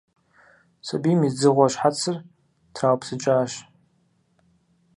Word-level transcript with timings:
Сабийм 0.87 1.19
и 1.27 1.29
«дзыгъуэ» 1.33 1.67
щхьэцыр 1.73 2.15
траупсыкӀащ. 2.73 3.51